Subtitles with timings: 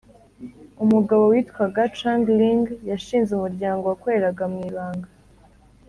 [0.83, 5.09] umugabo witwaga chang ling, yashinze umuryango wakoreraga mu ibanga